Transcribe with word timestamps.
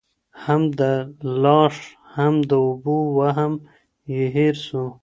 هم 0.43 0.61
د 0.79 0.81
لاښ 1.43 1.75
هم 2.15 2.33
د 2.49 2.51
اوبو 2.65 2.97
وهم 3.17 3.53
یې 4.13 4.23
هېر 4.35 4.55
سو 4.67 4.83